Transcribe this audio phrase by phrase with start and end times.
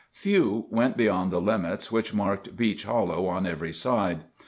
[0.13, 4.21] Few went beyond the limits which marked Beech Hollow on every side.